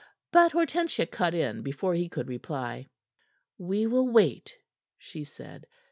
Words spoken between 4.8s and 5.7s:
she said.